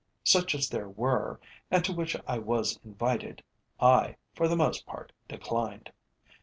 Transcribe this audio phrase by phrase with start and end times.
[0.23, 1.39] Such as there were,
[1.69, 3.43] and to which I was invited,
[3.79, 5.91] I, for the most part, declined.